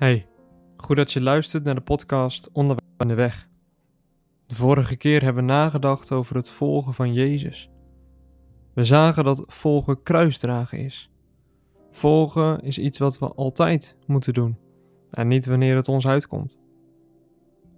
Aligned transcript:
Hey, 0.00 0.26
goed 0.76 0.96
dat 0.96 1.12
je 1.12 1.20
luistert 1.20 1.64
naar 1.64 1.74
de 1.74 1.80
podcast 1.80 2.50
Onderweg 2.52 2.86
aan 2.96 3.08
de 3.08 3.14
Weg. 3.14 3.48
De 4.46 4.54
vorige 4.54 4.96
keer 4.96 5.22
hebben 5.22 5.46
we 5.46 5.52
nagedacht 5.52 6.12
over 6.12 6.36
het 6.36 6.50
volgen 6.50 6.94
van 6.94 7.12
Jezus. 7.12 7.70
We 8.74 8.84
zagen 8.84 9.24
dat 9.24 9.44
volgen 9.46 10.02
kruisdragen 10.02 10.78
is. 10.78 11.10
Volgen 11.90 12.60
is 12.60 12.78
iets 12.78 12.98
wat 12.98 13.18
we 13.18 13.26
altijd 13.26 13.96
moeten 14.06 14.34
doen 14.34 14.58
en 15.10 15.28
niet 15.28 15.46
wanneer 15.46 15.76
het 15.76 15.88
ons 15.88 16.06
uitkomt. 16.06 16.58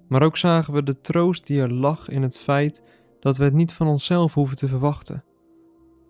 Maar 0.09 0.23
ook 0.23 0.37
zagen 0.37 0.75
we 0.75 0.83
de 0.83 1.01
troost 1.01 1.47
die 1.47 1.61
er 1.61 1.73
lag 1.73 2.09
in 2.09 2.23
het 2.23 2.39
feit 2.39 2.83
dat 3.19 3.37
we 3.37 3.45
het 3.45 3.55
niet 3.55 3.73
van 3.73 3.87
onszelf 3.87 4.35
hoeven 4.35 4.57
te 4.57 4.69
verwachten, 4.69 5.25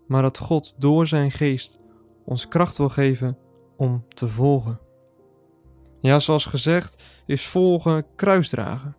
maar 0.07 0.23
dat 0.23 0.39
God 0.39 0.75
door 0.79 1.07
zijn 1.07 1.31
geest 1.31 1.79
ons 2.25 2.49
kracht 2.49 2.77
wil 2.77 2.89
geven 2.89 3.39
om 3.77 4.05
te 4.09 4.29
volgen. 4.29 4.91
Ja, 6.03 6.19
zoals 6.19 6.45
gezegd, 6.45 7.03
is 7.27 7.47
volgen 7.47 8.07
kruisdragen. 8.17 8.97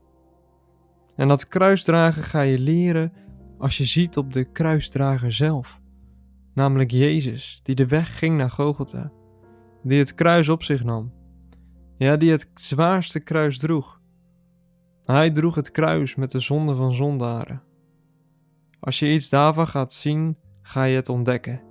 En 1.15 1.27
dat 1.27 1.47
kruisdragen 1.47 2.23
ga 2.23 2.41
je 2.41 2.59
leren 2.59 3.13
als 3.57 3.77
je 3.77 3.83
ziet 3.85 4.17
op 4.17 4.33
de 4.33 4.51
kruisdrager 4.51 5.31
zelf. 5.31 5.79
Namelijk 6.53 6.91
Jezus, 6.91 7.59
die 7.63 7.75
de 7.75 7.87
weg 7.87 8.17
ging 8.17 8.37
naar 8.37 8.51
Gogolta. 8.51 9.11
Die 9.83 9.99
het 9.99 10.15
kruis 10.15 10.49
op 10.49 10.63
zich 10.63 10.83
nam. 10.83 11.13
Ja, 11.97 12.17
die 12.17 12.31
het 12.31 12.49
zwaarste 12.53 13.19
kruis 13.19 13.59
droeg. 13.59 14.01
Hij 15.03 15.31
droeg 15.31 15.55
het 15.55 15.71
kruis 15.71 16.15
met 16.15 16.31
de 16.31 16.39
zonde 16.39 16.75
van 16.75 16.93
zondaren. 16.93 17.61
Als 18.79 18.99
je 18.99 19.13
iets 19.13 19.29
daarvan 19.29 19.67
gaat 19.67 19.93
zien, 19.93 20.37
ga 20.61 20.83
je 20.83 20.95
het 20.95 21.09
ontdekken. 21.09 21.61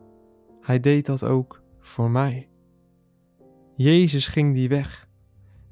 Hij 0.60 0.80
deed 0.80 1.06
dat 1.06 1.24
ook 1.24 1.62
voor 1.80 2.10
mij. 2.10 2.48
Jezus 3.76 4.26
ging 4.26 4.54
die 4.54 4.68
weg. 4.68 5.10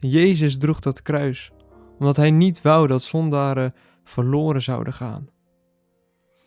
Jezus 0.00 0.58
droeg 0.58 0.80
dat 0.80 1.02
kruis, 1.02 1.52
omdat 1.98 2.16
hij 2.16 2.30
niet 2.30 2.62
wou 2.62 2.86
dat 2.86 3.02
zondaren 3.02 3.74
verloren 4.04 4.62
zouden 4.62 4.92
gaan. 4.92 5.28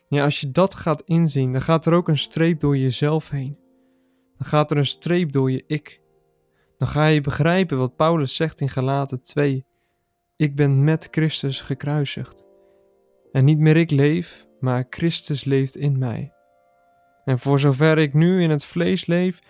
Ja, 0.08 0.24
als 0.24 0.40
je 0.40 0.50
dat 0.50 0.74
gaat 0.74 1.02
inzien, 1.04 1.52
dan 1.52 1.62
gaat 1.62 1.86
er 1.86 1.92
ook 1.92 2.08
een 2.08 2.18
streep 2.18 2.60
door 2.60 2.76
jezelf 2.76 3.30
heen. 3.30 3.58
Dan 4.38 4.46
gaat 4.46 4.70
er 4.70 4.76
een 4.76 4.86
streep 4.86 5.32
door 5.32 5.50
je 5.50 5.64
ik. 5.66 6.00
Dan 6.76 6.88
ga 6.88 7.06
je 7.06 7.20
begrijpen 7.20 7.78
wat 7.78 7.96
Paulus 7.96 8.36
zegt 8.36 8.60
in 8.60 8.68
Galaten 8.68 9.22
2. 9.22 9.66
Ik 10.36 10.56
ben 10.56 10.84
met 10.84 11.08
Christus 11.10 11.60
gekruisigd. 11.60 12.44
En 13.32 13.44
niet 13.44 13.58
meer 13.58 13.76
ik 13.76 13.90
leef, 13.90 14.46
maar 14.60 14.86
Christus 14.90 15.44
leeft 15.44 15.76
in 15.76 15.98
mij. 15.98 16.32
En 17.24 17.38
voor 17.38 17.60
zover 17.60 17.98
ik 17.98 18.14
nu 18.14 18.42
in 18.42 18.50
het 18.50 18.64
vlees 18.64 19.06
leef, 19.06 19.40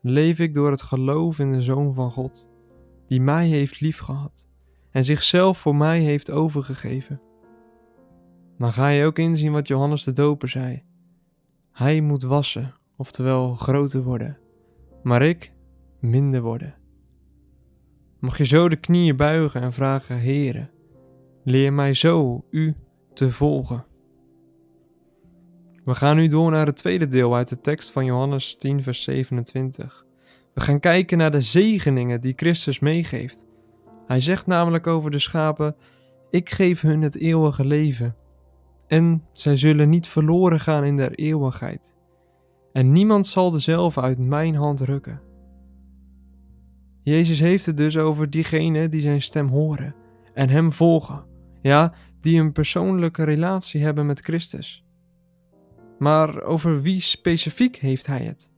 leef 0.00 0.38
ik 0.38 0.54
door 0.54 0.70
het 0.70 0.82
geloof 0.82 1.38
in 1.38 1.52
de 1.52 1.62
Zoon 1.62 1.94
van 1.94 2.10
God 2.10 2.52
die 3.14 3.22
mij 3.22 3.48
heeft 3.48 3.80
liefgehad 3.80 4.48
en 4.90 5.04
zichzelf 5.04 5.58
voor 5.58 5.76
mij 5.76 6.00
heeft 6.00 6.30
overgegeven. 6.30 7.20
Dan 8.58 8.72
ga 8.72 8.88
je 8.88 9.04
ook 9.04 9.18
inzien 9.18 9.52
wat 9.52 9.68
Johannes 9.68 10.04
de 10.04 10.12
Doper 10.12 10.48
zei. 10.48 10.82
Hij 11.72 12.00
moet 12.00 12.22
wassen, 12.22 12.74
oftewel 12.96 13.54
groter 13.54 14.02
worden, 14.02 14.38
maar 15.02 15.22
ik 15.22 15.52
minder 16.00 16.40
worden. 16.42 16.74
Mag 18.18 18.38
je 18.38 18.44
zo 18.44 18.68
de 18.68 18.76
knieën 18.76 19.16
buigen 19.16 19.60
en 19.60 19.72
vragen, 19.72 20.20
Heere, 20.20 20.70
leer 21.44 21.72
mij 21.72 21.94
zo 21.94 22.44
u 22.50 22.74
te 23.12 23.30
volgen. 23.30 23.84
We 25.84 25.94
gaan 25.94 26.16
nu 26.16 26.28
door 26.28 26.50
naar 26.50 26.66
het 26.66 26.76
tweede 26.76 27.08
deel 27.08 27.34
uit 27.34 27.48
de 27.48 27.60
tekst 27.60 27.90
van 27.90 28.04
Johannes 28.04 28.56
10, 28.56 28.82
vers 28.82 29.02
27. 29.02 30.04
We 30.54 30.60
gaan 30.60 30.80
kijken 30.80 31.18
naar 31.18 31.30
de 31.30 31.40
zegeningen 31.40 32.20
die 32.20 32.32
Christus 32.36 32.78
meegeeft. 32.78 33.46
Hij 34.06 34.20
zegt 34.20 34.46
namelijk 34.46 34.86
over 34.86 35.10
de 35.10 35.18
schapen: 35.18 35.76
Ik 36.30 36.50
geef 36.50 36.80
hun 36.80 37.02
het 37.02 37.16
eeuwige 37.16 37.64
leven. 37.64 38.16
En 38.86 39.24
zij 39.32 39.56
zullen 39.56 39.88
niet 39.88 40.06
verloren 40.06 40.60
gaan 40.60 40.84
in 40.84 40.96
der 40.96 41.14
eeuwigheid. 41.14 41.96
En 42.72 42.92
niemand 42.92 43.26
zal 43.26 43.50
dezelfde 43.50 44.00
uit 44.00 44.18
mijn 44.18 44.54
hand 44.54 44.80
rukken. 44.80 45.20
Jezus 47.02 47.40
heeft 47.40 47.66
het 47.66 47.76
dus 47.76 47.96
over 47.96 48.30
diegenen 48.30 48.90
die 48.90 49.00
zijn 49.00 49.22
stem 49.22 49.48
horen 49.48 49.94
en 50.34 50.48
hem 50.48 50.72
volgen. 50.72 51.24
Ja, 51.62 51.92
die 52.20 52.40
een 52.40 52.52
persoonlijke 52.52 53.24
relatie 53.24 53.82
hebben 53.82 54.06
met 54.06 54.20
Christus. 54.20 54.84
Maar 55.98 56.42
over 56.42 56.82
wie 56.82 57.00
specifiek 57.00 57.76
heeft 57.76 58.06
hij 58.06 58.22
het? 58.22 58.53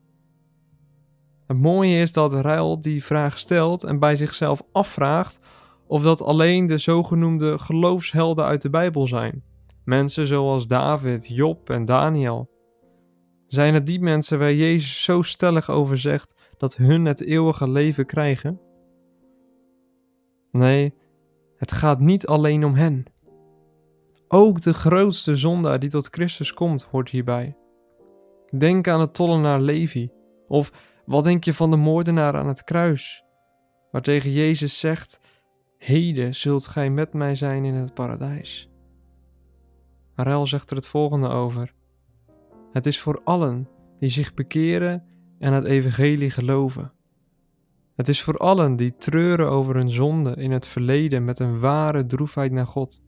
Het 1.46 1.58
mooie 1.58 2.00
is 2.00 2.12
dat 2.12 2.34
Ruil 2.34 2.80
die 2.80 3.04
vraag 3.04 3.38
stelt 3.38 3.84
en 3.84 3.98
bij 3.98 4.16
zichzelf 4.16 4.62
afvraagt 4.72 5.40
of 5.86 6.02
dat 6.02 6.22
alleen 6.22 6.66
de 6.66 6.78
zogenoemde 6.78 7.58
geloofshelden 7.58 8.44
uit 8.44 8.62
de 8.62 8.70
Bijbel 8.70 9.06
zijn. 9.06 9.42
Mensen 9.84 10.26
zoals 10.26 10.66
David, 10.66 11.28
Job 11.28 11.70
en 11.70 11.84
Daniel. 11.84 12.50
Zijn 13.46 13.74
het 13.74 13.86
die 13.86 14.00
mensen 14.00 14.38
waar 14.38 14.54
Jezus 14.54 15.02
zo 15.02 15.22
stellig 15.22 15.70
over 15.70 15.98
zegt 15.98 16.34
dat 16.56 16.76
hun 16.76 17.04
het 17.04 17.22
eeuwige 17.22 17.68
leven 17.68 18.06
krijgen? 18.06 18.60
Nee, 20.50 20.94
het 21.56 21.72
gaat 21.72 22.00
niet 22.00 22.26
alleen 22.26 22.64
om 22.64 22.74
hen. 22.74 23.04
Ook 24.28 24.60
de 24.60 24.74
grootste 24.74 25.36
zondaar 25.36 25.78
die 25.78 25.90
tot 25.90 26.08
Christus 26.10 26.54
komt, 26.54 26.82
hoort 26.82 27.10
hierbij. 27.10 27.56
Denk 28.58 28.88
aan 28.88 29.00
de 29.00 29.10
tollenaar 29.10 29.60
Levi 29.60 30.10
of 30.48 30.70
wat 31.06 31.25
denk 31.25 31.44
je 31.44 31.53
van 31.53 31.71
de 31.71 31.77
moordenaar 31.77 32.37
aan 32.37 32.49
het 32.49 32.65
kruis, 32.65 33.25
waartegen 33.91 34.31
Jezus 34.31 34.78
zegt: 34.78 35.21
Heden 35.78 36.34
zult 36.34 36.67
gij 36.67 36.91
met 36.91 37.12
mij 37.12 37.34
zijn 37.34 37.65
in 37.65 37.75
het 37.75 37.94
paradijs. 37.94 38.71
Arel 40.15 40.47
zegt 40.47 40.71
er 40.71 40.77
het 40.77 40.87
volgende 40.87 41.28
over: 41.28 41.75
Het 42.72 42.87
is 42.87 43.00
voor 43.00 43.21
allen 43.25 43.69
die 43.99 44.09
zich 44.09 44.34
bekeren 44.34 45.05
en 45.39 45.53
het 45.53 45.65
evangelie 45.65 46.31
geloven. 46.31 46.93
Het 47.94 48.09
is 48.09 48.23
voor 48.23 48.37
allen 48.37 48.77
die 48.77 48.97
treuren 48.97 49.50
over 49.50 49.75
hun 49.75 49.91
zonde 49.91 50.34
in 50.34 50.50
het 50.50 50.67
verleden 50.67 51.25
met 51.25 51.38
een 51.38 51.59
ware 51.59 52.06
droefheid 52.06 52.53
naar 52.53 52.67
God. 52.67 53.03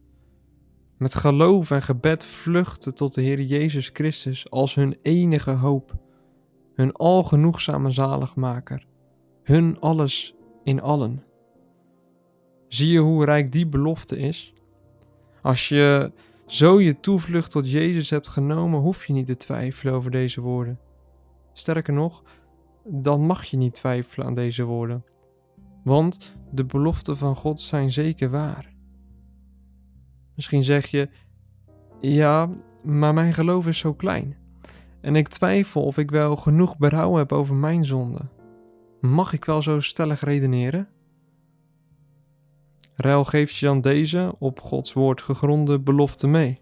Met 0.97 1.15
geloof 1.15 1.71
en 1.71 1.81
gebed 1.81 2.25
vluchten 2.25 2.95
tot 2.95 3.13
de 3.13 3.21
Heer 3.21 3.41
Jezus 3.41 3.89
Christus 3.93 4.49
als 4.49 4.75
hun 4.75 4.97
enige 5.01 5.51
hoop 5.51 6.08
hun 6.79 6.91
algenoegzame 6.91 7.91
zaligmaker, 7.91 8.85
hun 9.43 9.79
alles 9.79 10.35
in 10.63 10.81
allen. 10.81 11.23
Zie 12.67 12.91
je 12.91 12.99
hoe 12.99 13.25
rijk 13.25 13.51
die 13.51 13.67
belofte 13.67 14.17
is? 14.17 14.53
Als 15.41 15.69
je 15.69 16.11
zo 16.45 16.79
je 16.79 16.99
toevlucht 16.99 17.51
tot 17.51 17.71
Jezus 17.71 18.09
hebt 18.09 18.27
genomen, 18.27 18.79
hoef 18.79 19.05
je 19.05 19.13
niet 19.13 19.25
te 19.25 19.37
twijfelen 19.37 19.93
over 19.93 20.11
deze 20.11 20.41
woorden. 20.41 20.79
Sterker 21.53 21.93
nog, 21.93 22.23
dan 22.83 23.25
mag 23.25 23.43
je 23.43 23.57
niet 23.57 23.73
twijfelen 23.73 24.27
aan 24.27 24.35
deze 24.35 24.63
woorden, 24.63 25.05
want 25.83 26.35
de 26.51 26.65
beloften 26.65 27.17
van 27.17 27.35
God 27.35 27.59
zijn 27.59 27.91
zeker 27.91 28.29
waar. 28.29 28.73
Misschien 30.35 30.63
zeg 30.63 30.85
je: 30.85 31.09
Ja, 32.01 32.49
maar 32.83 33.13
mijn 33.13 33.33
geloof 33.33 33.67
is 33.67 33.77
zo 33.77 33.93
klein. 33.93 34.37
En 35.01 35.15
ik 35.15 35.27
twijfel 35.27 35.83
of 35.83 35.97
ik 35.97 36.11
wel 36.11 36.35
genoeg 36.35 36.77
berouw 36.77 37.15
heb 37.15 37.31
over 37.31 37.55
mijn 37.55 37.85
zonde. 37.85 38.21
Mag 39.01 39.33
ik 39.33 39.45
wel 39.45 39.61
zo 39.61 39.79
stellig 39.79 40.21
redeneren? 40.21 40.87
Ruil 42.95 43.23
geeft 43.23 43.55
je 43.55 43.65
dan 43.65 43.81
deze 43.81 44.35
op 44.39 44.59
Gods 44.61 44.93
woord 44.93 45.21
gegronde 45.21 45.79
belofte 45.79 46.27
mee. 46.27 46.61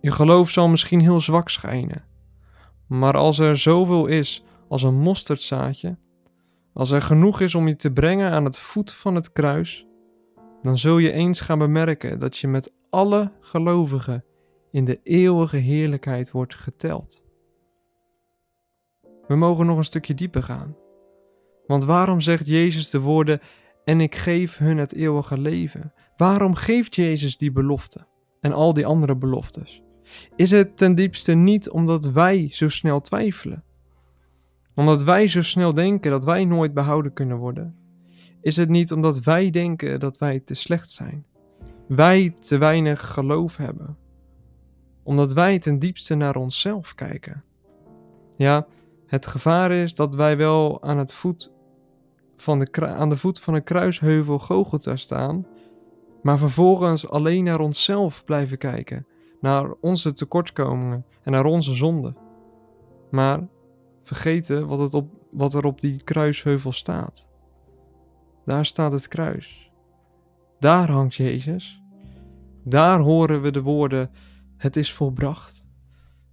Je 0.00 0.10
geloof 0.10 0.50
zal 0.50 0.68
misschien 0.68 1.00
heel 1.00 1.20
zwak 1.20 1.48
schijnen, 1.48 2.04
maar 2.86 3.16
als 3.16 3.38
er 3.38 3.56
zoveel 3.56 4.06
is 4.06 4.44
als 4.68 4.82
een 4.82 4.94
mosterdzaadje, 4.94 5.96
als 6.72 6.90
er 6.90 7.02
genoeg 7.02 7.40
is 7.40 7.54
om 7.54 7.68
je 7.68 7.76
te 7.76 7.92
brengen 7.92 8.30
aan 8.30 8.44
het 8.44 8.58
voet 8.58 8.92
van 8.92 9.14
het 9.14 9.32
kruis, 9.32 9.86
dan 10.62 10.78
zul 10.78 10.98
je 10.98 11.12
eens 11.12 11.40
gaan 11.40 11.58
bemerken 11.58 12.18
dat 12.18 12.36
je 12.36 12.48
met 12.48 12.72
alle 12.90 13.32
gelovigen 13.40 14.24
in 14.72 14.84
de 14.84 15.00
eeuwige 15.02 15.56
heerlijkheid 15.56 16.30
wordt 16.30 16.54
geteld. 16.54 17.22
We 19.26 19.36
mogen 19.36 19.66
nog 19.66 19.76
een 19.76 19.84
stukje 19.84 20.14
dieper 20.14 20.42
gaan. 20.42 20.76
Want 21.66 21.84
waarom 21.84 22.20
zegt 22.20 22.46
Jezus 22.48 22.90
de 22.90 23.00
woorden: 23.00 23.40
En 23.84 24.00
ik 24.00 24.14
geef 24.14 24.58
hun 24.58 24.78
het 24.78 24.94
eeuwige 24.94 25.38
leven? 25.38 25.92
Waarom 26.16 26.54
geeft 26.54 26.94
Jezus 26.94 27.36
die 27.36 27.52
belofte 27.52 28.06
en 28.40 28.52
al 28.52 28.74
die 28.74 28.86
andere 28.86 29.16
beloftes? 29.16 29.82
Is 30.36 30.50
het 30.50 30.76
ten 30.76 30.94
diepste 30.94 31.32
niet 31.32 31.70
omdat 31.70 32.04
wij 32.04 32.48
zo 32.50 32.68
snel 32.68 33.00
twijfelen? 33.00 33.64
Omdat 34.74 35.02
wij 35.02 35.26
zo 35.26 35.42
snel 35.42 35.74
denken 35.74 36.10
dat 36.10 36.24
wij 36.24 36.44
nooit 36.44 36.74
behouden 36.74 37.12
kunnen 37.12 37.36
worden? 37.36 37.76
Is 38.40 38.56
het 38.56 38.68
niet 38.68 38.92
omdat 38.92 39.20
wij 39.20 39.50
denken 39.50 40.00
dat 40.00 40.18
wij 40.18 40.40
te 40.40 40.54
slecht 40.54 40.90
zijn? 40.90 41.26
Wij 41.88 42.34
te 42.38 42.58
weinig 42.58 43.12
geloof 43.12 43.56
hebben? 43.56 43.96
Omdat 45.02 45.32
wij 45.32 45.58
ten 45.58 45.78
diepste 45.78 46.14
naar 46.14 46.36
onszelf 46.36 46.94
kijken. 46.94 47.44
Ja, 48.36 48.66
het 49.06 49.26
gevaar 49.26 49.72
is 49.72 49.94
dat 49.94 50.14
wij 50.14 50.36
wel 50.36 50.82
aan 50.82 50.98
het 50.98 51.12
voet 51.12 51.52
van 52.36 52.58
de, 52.58 52.86
aan 52.86 53.08
de 53.08 53.16
voet 53.16 53.40
van 53.40 53.54
een 53.54 53.64
kruisheuvel 53.64 54.38
Gogolta 54.38 54.96
staan, 54.96 55.46
maar 56.22 56.38
vervolgens 56.38 57.08
alleen 57.08 57.44
naar 57.44 57.60
onszelf 57.60 58.24
blijven 58.24 58.58
kijken, 58.58 59.06
naar 59.40 59.72
onze 59.80 60.12
tekortkomingen 60.12 61.04
en 61.22 61.32
naar 61.32 61.44
onze 61.44 61.74
zonden. 61.74 62.16
Maar 63.10 63.48
vergeten 64.02 64.66
wat, 64.66 64.78
het 64.78 64.94
op, 64.94 65.08
wat 65.30 65.54
er 65.54 65.64
op 65.64 65.80
die 65.80 66.02
kruisheuvel 66.04 66.72
staat. 66.72 67.26
Daar 68.44 68.66
staat 68.66 68.92
het 68.92 69.08
kruis. 69.08 69.70
Daar 70.58 70.90
hangt 70.90 71.14
Jezus. 71.14 71.82
Daar 72.64 73.00
horen 73.00 73.42
we 73.42 73.50
de 73.50 73.62
woorden: 73.62 74.10
Het 74.62 74.76
is 74.76 74.92
volbracht. 74.92 75.68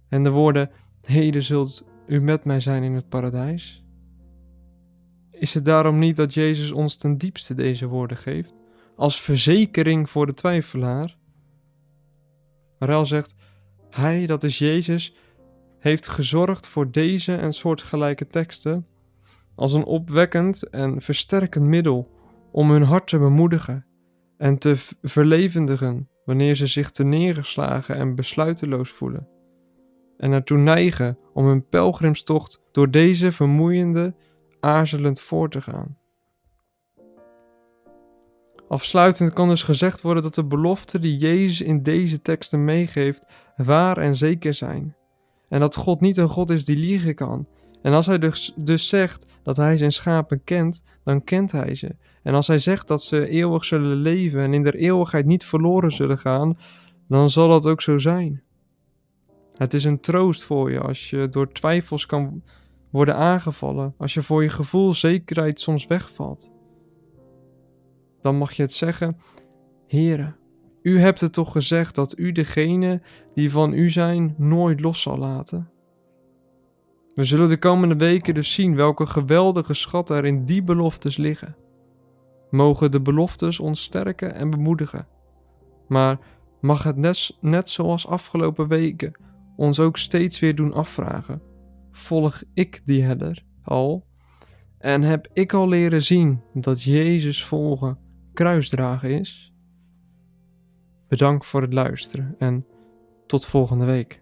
En 0.08 0.22
de 0.22 0.30
woorden: 0.30 0.70
Heden 1.00 1.42
zult 1.42 1.84
u 2.06 2.20
met 2.20 2.44
mij 2.44 2.60
zijn 2.60 2.82
in 2.82 2.94
het 2.94 3.08
paradijs. 3.08 3.84
Is 5.30 5.54
het 5.54 5.64
daarom 5.64 5.98
niet 5.98 6.16
dat 6.16 6.34
Jezus 6.34 6.72
ons 6.72 6.96
ten 6.96 7.18
diepste 7.18 7.54
deze 7.54 7.86
woorden 7.86 8.16
geeft, 8.16 8.60
als 8.96 9.20
verzekering 9.20 10.10
voor 10.10 10.26
de 10.26 10.34
twijfelaar? 10.34 11.16
Marel 12.78 13.06
zegt: 13.06 13.34
Hij, 13.90 14.26
dat 14.26 14.42
is 14.42 14.58
Jezus, 14.58 15.14
heeft 15.78 16.08
gezorgd 16.08 16.66
voor 16.66 16.90
deze 16.90 17.34
en 17.36 17.52
soortgelijke 17.52 18.26
teksten 18.26 18.86
als 19.54 19.72
een 19.72 19.84
opwekkend 19.84 20.68
en 20.68 21.00
versterkend 21.00 21.64
middel 21.64 22.10
om 22.52 22.70
hun 22.70 22.82
hart 22.82 23.06
te 23.06 23.18
bemoedigen 23.18 23.86
en 24.36 24.58
te 24.58 24.76
verlevendigen 25.02 26.09
wanneer 26.30 26.54
ze 26.54 26.66
zich 26.66 26.92
neergeslagen 26.92 27.96
en 27.96 28.14
besluiteloos 28.14 28.90
voelen, 28.90 29.28
en 30.16 30.32
ertoe 30.32 30.58
neigen 30.58 31.18
om 31.32 31.46
hun 31.46 31.68
pelgrimstocht 31.68 32.60
door 32.72 32.90
deze 32.90 33.32
vermoeiende, 33.32 34.14
aarzelend 34.60 35.20
voor 35.20 35.50
te 35.50 35.60
gaan. 35.60 35.98
Afsluitend 38.68 39.32
kan 39.32 39.48
dus 39.48 39.62
gezegd 39.62 40.00
worden 40.00 40.22
dat 40.22 40.34
de 40.34 40.44
beloften 40.44 41.00
die 41.00 41.16
Jezus 41.16 41.60
in 41.60 41.82
deze 41.82 42.22
teksten 42.22 42.64
meegeeft 42.64 43.26
waar 43.56 43.98
en 43.98 44.14
zeker 44.14 44.54
zijn. 44.54 44.96
En 45.48 45.60
dat 45.60 45.76
God 45.76 46.00
niet 46.00 46.16
een 46.16 46.28
God 46.28 46.50
is 46.50 46.64
die 46.64 46.76
liegen 46.76 47.14
kan. 47.14 47.48
En 47.82 47.92
als 47.92 48.06
hij 48.06 48.18
dus, 48.18 48.52
dus 48.56 48.88
zegt 48.88 49.26
dat 49.42 49.56
hij 49.56 49.76
zijn 49.76 49.92
schapen 49.92 50.44
kent, 50.44 50.84
dan 51.04 51.24
kent 51.24 51.52
hij 51.52 51.74
ze. 51.74 51.96
En 52.22 52.34
als 52.34 52.46
hij 52.46 52.58
zegt 52.58 52.88
dat 52.88 53.02
ze 53.02 53.28
eeuwig 53.28 53.64
zullen 53.64 53.96
leven 53.96 54.40
en 54.40 54.54
in 54.54 54.62
der 54.62 54.74
eeuwigheid 54.74 55.26
niet 55.26 55.44
verloren 55.44 55.92
zullen 55.92 56.18
gaan, 56.18 56.58
dan 57.08 57.30
zal 57.30 57.48
dat 57.48 57.66
ook 57.66 57.80
zo 57.80 57.98
zijn. 57.98 58.42
Het 59.56 59.74
is 59.74 59.84
een 59.84 60.00
troost 60.00 60.44
voor 60.44 60.70
je 60.70 60.80
als 60.80 61.10
je 61.10 61.28
door 61.28 61.52
twijfels 61.52 62.06
kan 62.06 62.42
worden 62.90 63.16
aangevallen, 63.16 63.94
als 63.98 64.14
je 64.14 64.22
voor 64.22 64.42
je 64.42 64.48
gevoel 64.48 64.92
zekerheid 64.92 65.60
soms 65.60 65.86
wegvalt. 65.86 66.52
Dan 68.22 68.36
mag 68.36 68.52
je 68.52 68.62
het 68.62 68.72
zeggen: 68.72 69.16
Heere, 69.86 70.34
u 70.82 70.98
hebt 71.00 71.20
het 71.20 71.32
toch 71.32 71.52
gezegd 71.52 71.94
dat 71.94 72.18
u 72.18 72.32
degene 72.32 73.02
die 73.34 73.50
van 73.50 73.72
u 73.72 73.90
zijn 73.90 74.34
nooit 74.38 74.80
los 74.80 75.02
zal 75.02 75.18
laten? 75.18 75.70
We 77.20 77.26
zullen 77.26 77.48
de 77.48 77.58
komende 77.58 77.96
weken 77.96 78.34
dus 78.34 78.54
zien 78.54 78.74
welke 78.74 79.06
geweldige 79.06 79.74
schatten 79.74 80.16
er 80.16 80.24
in 80.24 80.44
die 80.44 80.62
beloftes 80.62 81.16
liggen. 81.16 81.56
Mogen 82.50 82.90
de 82.90 83.00
beloftes 83.00 83.58
ons 83.58 83.82
sterken 83.82 84.34
en 84.34 84.50
bemoedigen. 84.50 85.06
Maar 85.88 86.18
mag 86.60 86.82
het 86.82 86.96
net, 86.96 87.36
net 87.40 87.70
zoals 87.70 88.06
afgelopen 88.06 88.68
weken 88.68 89.12
ons 89.56 89.80
ook 89.80 89.96
steeds 89.96 90.38
weer 90.38 90.54
doen 90.54 90.72
afvragen: 90.72 91.42
volg 91.90 92.42
ik 92.54 92.80
die 92.84 93.02
herder 93.02 93.44
al? 93.62 94.06
En 94.78 95.02
heb 95.02 95.28
ik 95.32 95.52
al 95.52 95.68
leren 95.68 96.02
zien 96.02 96.40
dat 96.54 96.82
Jezus 96.82 97.44
volgen 97.44 97.98
kruisdragen 98.32 99.18
is? 99.18 99.52
Bedankt 101.08 101.46
voor 101.46 101.62
het 101.62 101.72
luisteren 101.72 102.34
en 102.38 102.66
tot 103.26 103.46
volgende 103.46 103.84
week. 103.84 104.19